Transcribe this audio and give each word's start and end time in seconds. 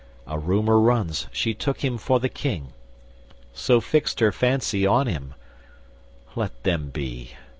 A 0.25 0.39
rumour 0.39 0.79
runs, 0.79 1.27
she 1.31 1.53
took 1.53 1.83
him 1.83 1.99
for 1.99 2.19
the 2.19 2.27
King, 2.27 2.73
So 3.53 3.79
fixt 3.79 4.19
her 4.19 4.31
fancy 4.31 4.83
on 4.83 5.05
him: 5.05 5.35
let 6.35 6.63
them 6.63 6.89
be. 6.89 7.35